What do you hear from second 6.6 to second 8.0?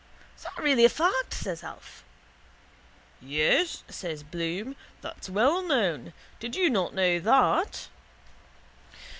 not know that?